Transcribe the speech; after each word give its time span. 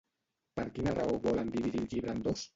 Per 0.59 0.65
quina 0.77 0.95
raó 0.95 1.19
volen 1.27 1.53
dividir 1.59 1.85
el 1.85 1.89
llibre 1.95 2.13
en 2.17 2.27
dos? 2.31 2.49